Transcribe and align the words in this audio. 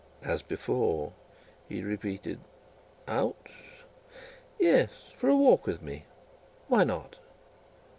As 0.23 0.41
before, 0.41 1.13
he 1.69 1.83
repeated, 1.83 2.39
"Out?" 3.07 3.49
"Yes; 4.57 4.89
for 5.15 5.29
a 5.29 5.35
walk 5.37 5.67
with 5.67 5.83
me. 5.83 6.05
Why 6.67 6.83
not?" 6.83 7.19